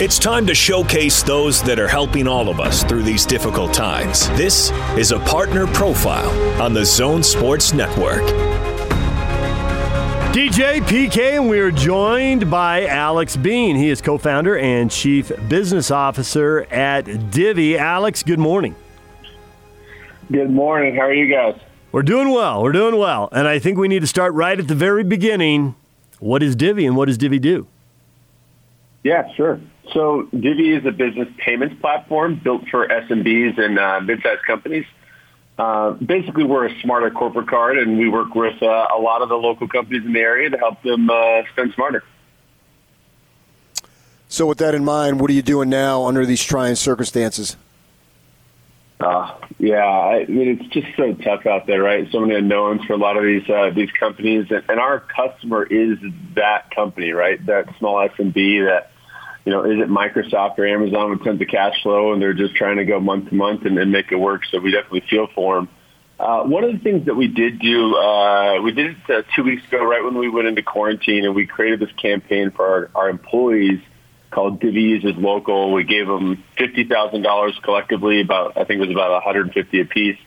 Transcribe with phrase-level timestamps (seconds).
[0.00, 4.28] It's time to showcase those that are helping all of us through these difficult times.
[4.38, 6.30] This is a partner profile
[6.62, 8.22] on the Zone Sports Network.
[10.32, 13.74] DJ PK, and we are joined by Alex Bean.
[13.74, 17.76] He is co founder and chief business officer at Divvy.
[17.76, 18.76] Alex, good morning.
[20.30, 20.94] Good morning.
[20.94, 21.60] How are you guys?
[21.90, 22.62] We're doing well.
[22.62, 23.30] We're doing well.
[23.32, 25.74] And I think we need to start right at the very beginning.
[26.20, 27.66] What is Divvy and what does Divvy do?
[29.02, 29.60] Yeah, sure.
[29.92, 34.86] So Divvy is a business payments platform built for SMBs and uh, mid-sized companies.
[35.58, 39.28] Uh, basically, we're a smarter corporate card, and we work with uh, a lot of
[39.28, 42.04] the local companies in the area to help them uh, spend smarter.
[44.28, 47.56] So, with that in mind, what are you doing now under these trying circumstances?
[49.00, 52.08] Uh, yeah, I mean it's just so tough out there, right?
[52.10, 55.64] So many unknowns for a lot of these uh, these companies, and, and our customer
[55.64, 55.98] is
[56.34, 57.44] that company, right?
[57.46, 58.90] That small SMB that
[59.48, 62.54] you know, is it Microsoft or Amazon with tons of cash flow and they're just
[62.54, 64.42] trying to go month to month and, and make it work.
[64.50, 65.70] So we definitely feel for them.
[66.20, 69.44] Uh, one of the things that we did do, uh, we did it uh, two
[69.44, 72.90] weeks ago, right when we went into quarantine, and we created this campaign for our,
[72.94, 73.80] our employees
[74.30, 75.72] called Divvies is Local.
[75.72, 79.46] We gave them fifty thousand dollars collectively, about I think it was about one hundred
[79.46, 80.18] and fifty a piece,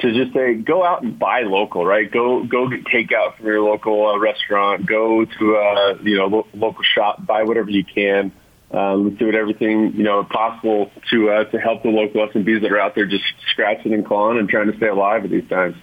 [0.00, 2.10] to just say go out and buy local, right?
[2.10, 4.84] Go go get takeout from your local uh, restaurant.
[4.84, 8.32] Go to a uh, you know lo- local shop, buy whatever you can.
[8.72, 12.70] Um, let's do everything you know possible to uh, to help the local SMBs that
[12.70, 15.76] are out there just scratching and clawing and trying to stay alive at these times.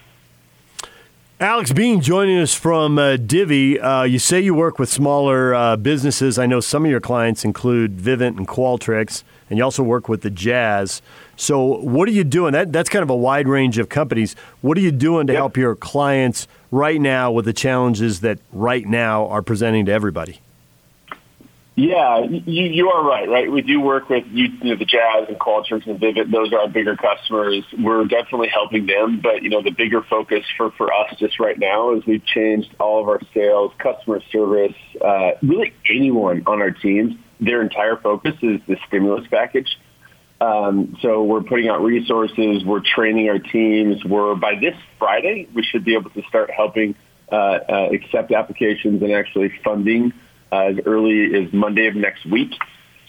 [1.39, 3.79] Alex Bean joining us from uh, Divvy.
[3.79, 6.39] Uh, you say you work with smaller uh, businesses.
[6.39, 10.21] I know some of your clients include Vivint and Qualtrics, and you also work with
[10.21, 10.99] the Jazz.
[11.35, 12.53] So, what are you doing?
[12.53, 14.35] That that's kind of a wide range of companies.
[14.61, 15.41] What are you doing to yep.
[15.41, 20.39] help your clients right now with the challenges that right now are presenting to everybody?
[21.79, 23.51] Yeah, you, you are right, right?
[23.51, 26.31] We do work with you, you know, the Jazz and Qualtrics and Vivint.
[26.31, 27.63] Those are our bigger customers.
[27.77, 31.57] We're definitely helping them, but you know, the bigger focus for, for us just right
[31.57, 34.73] now is we've changed all of our sales, customer service,
[35.05, 37.13] uh, really anyone on our teams.
[37.39, 39.77] Their entire focus is the stimulus package.
[40.41, 42.65] Um, so we're putting out resources.
[42.65, 44.03] We're training our teams.
[44.03, 46.95] We're by this Friday, we should be able to start helping
[47.31, 50.11] uh, uh, accept applications and actually funding
[50.51, 52.51] as early as Monday of next week.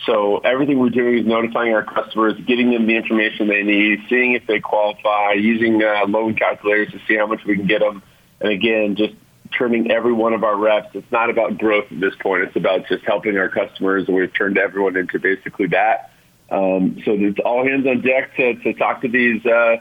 [0.07, 4.35] So everything we're doing is notifying our customers, getting them the information they need, seeing
[4.35, 8.03] if they qualify, using uh, loan calculators to see how much we can get them.
[8.41, 9.15] And again, just
[9.57, 10.89] turning every one of our reps.
[10.95, 12.45] It's not about growth at this point.
[12.45, 16.13] It's about just helping our customers, and we've turned everyone into basically that.
[16.51, 19.77] Um, so it's all hands on deck to, to talk to these uh,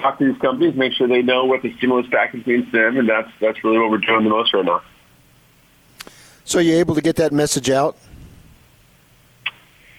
[0.00, 2.98] talk to these companies, make sure they know what the stimulus package means to them,
[2.98, 4.82] and that's that's really what we're doing the most right now.
[6.44, 7.96] So are you able to get that message out?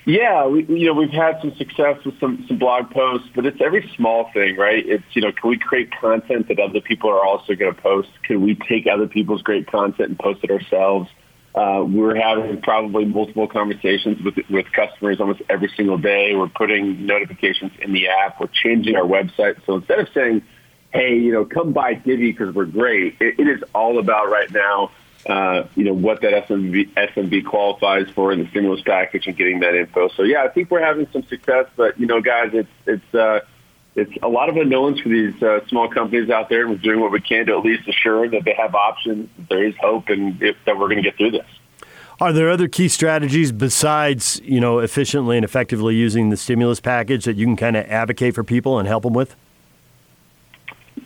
[0.06, 3.62] Yeah, we, you know, we've had some success with some, some blog posts, but it's
[3.62, 4.84] every small thing, right?
[4.86, 8.10] It's, you know, can we create content that other people are also going to post?
[8.24, 11.10] Can we take other people's great content and post it ourselves?
[11.54, 16.34] Uh, we're having probably multiple conversations with with customers almost every single day.
[16.34, 18.40] We're putting notifications in the app.
[18.40, 19.58] We're changing our website.
[19.66, 20.44] So instead of saying,
[20.94, 24.50] "Hey, you know, come buy Divvy because we're great," it, it is all about right
[24.50, 24.92] now
[25.26, 29.60] uh, you know, what that SMB, SMB qualifies for in the stimulus package and getting
[29.60, 30.10] that info.
[30.10, 33.42] So yeah, I think we're having some success, but you know, guys, it's, it's, uh,
[33.96, 36.68] it's a lot of unknowns for these uh, small companies out there.
[36.68, 39.76] We're doing what we can to at least assure that they have options, there is
[39.78, 41.48] hope, and if, that we're going to get through this.
[42.22, 47.26] Are there other key strategies besides, you know, efficiently and effectively using the stimulus package
[47.26, 49.36] that you can kind of advocate for people and help them with?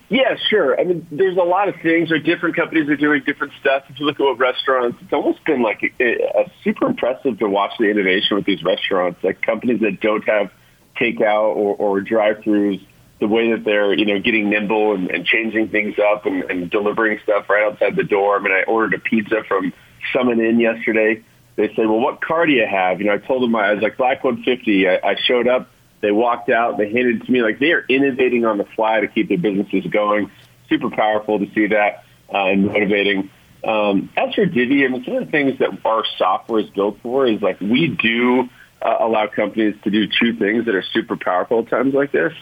[0.09, 0.79] Yeah, sure.
[0.79, 2.11] I mean, there's a lot of things.
[2.11, 3.83] Or different companies are doing different stuff.
[3.89, 7.49] If you look at what restaurants, it's almost been like a, a super impressive to
[7.49, 9.23] watch the innovation with these restaurants.
[9.23, 10.51] Like companies that don't have
[10.99, 12.85] takeout or, or drive-throughs,
[13.19, 16.69] the way that they're you know getting nimble and, and changing things up and, and
[16.69, 18.37] delivering stuff right outside the door.
[18.37, 19.73] I mean, I ordered a pizza from
[20.13, 21.23] Summon Inn yesterday.
[21.55, 23.81] They said, "Well, what car do you have?" You know, I told them I was
[23.81, 24.87] like Black 150.
[24.87, 25.69] I, I showed up
[26.05, 26.77] they walked out.
[26.77, 27.41] They handed it to me.
[27.41, 30.29] Like they are innovating on the fly to keep their businesses going.
[30.69, 33.31] Super powerful to see that uh, and motivating.
[33.63, 36.99] Um, as for Divvy, I mean, some of the things that our software is built
[37.01, 38.47] for is like we do
[38.81, 42.33] uh, allow companies to do two things that are super powerful at times like this.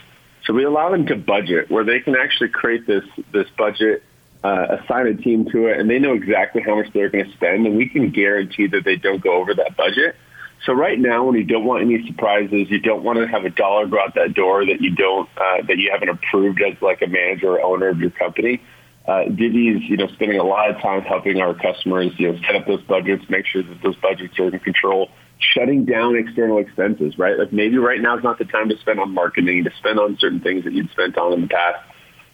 [0.45, 4.03] So we allow them to budget, where they can actually create this this budget,
[4.43, 7.31] uh, assign a team to it, and they know exactly how much they're going to
[7.31, 10.17] spend, and we can guarantee that they don't go over that budget.
[10.65, 13.49] So right now, when you don't want any surprises, you don't want to have a
[13.49, 17.01] dollar go out that door that you don't uh, that you haven't approved as like
[17.01, 18.61] a manager or owner of your company.
[19.07, 22.55] uh, Divvy you know, spending a lot of time helping our customers, you know, set
[22.55, 27.17] up those budgets, make sure that those budgets are in control, shutting down external expenses,
[27.17, 27.37] right?
[27.37, 30.17] Like maybe right now is not the time to spend on marketing, to spend on
[30.19, 31.79] certain things that you'd spent on in the past.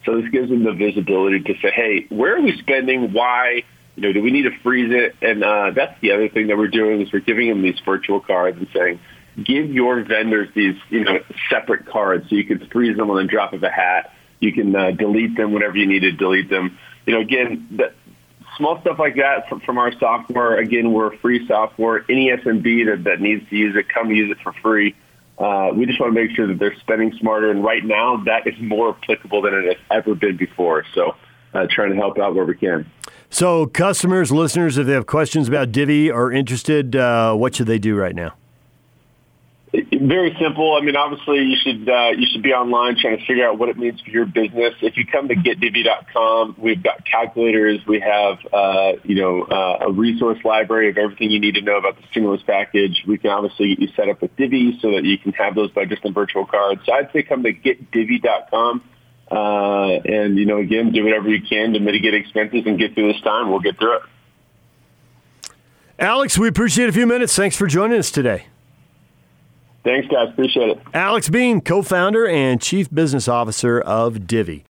[0.06, 3.14] So this gives them the visibility to say, hey, where are we spending?
[3.14, 3.64] Why?
[4.00, 5.18] You know, do we need to freeze it?
[5.22, 8.22] And uh, that's the other thing that we're doing is we're giving them these virtual
[8.22, 8.98] cards and saying,
[9.44, 11.20] give your vendors these, you know,
[11.50, 14.14] separate cards so you can freeze them on the drop of a hat.
[14.40, 16.80] You can uh, delete them whenever you need to delete them.
[17.06, 17.92] You know, again, the,
[18.56, 20.60] small stuff like that from, from our software.
[20.60, 22.06] Again, we're free software.
[22.10, 24.96] Any SMB that, that needs to use it, come use it for free.
[25.38, 27.52] Uh, we just want to make sure that they're spending smarter.
[27.52, 30.86] And right now, that is more applicable than it has ever been before.
[30.96, 31.18] So,
[31.54, 32.90] uh, trying to help out where we can.
[33.30, 37.78] So, customers, listeners, if they have questions about Divvy or interested, uh, what should they
[37.78, 38.34] do right now?
[39.72, 40.74] Very simple.
[40.74, 43.70] I mean, obviously, you should uh, you should be online trying to figure out what
[43.70, 44.74] it means for your business.
[44.82, 47.80] If you come to getdivvy.com, we've got calculators.
[47.86, 51.78] We have uh, you know uh, a resource library of everything you need to know
[51.78, 53.04] about the stimulus package.
[53.08, 55.70] We can obviously get you set up with Divvy so that you can have those
[55.70, 56.80] by just a virtual card.
[56.86, 58.84] So I'd say come to getdivvy.com.
[59.32, 63.14] Uh, and you know, again, do whatever you can to mitigate expenses and get through
[63.14, 63.50] this time.
[63.50, 64.02] We'll get through it.
[66.00, 67.36] Alex, we appreciate a few minutes.
[67.36, 68.46] Thanks for joining us today.
[69.84, 70.30] Thanks, guys.
[70.30, 70.80] Appreciate it.
[70.94, 74.66] Alex Bean, co founder and chief business officer of Divvy.